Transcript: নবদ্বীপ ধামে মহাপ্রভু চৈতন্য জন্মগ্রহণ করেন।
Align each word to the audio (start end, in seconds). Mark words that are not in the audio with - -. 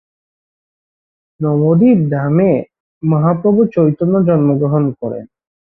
নবদ্বীপ 1.39 1.99
ধামে 2.11 2.51
মহাপ্রভু 3.03 3.61
চৈতন্য 3.75 4.15
জন্মগ্রহণ 4.27 4.83
করেন। 4.99 5.25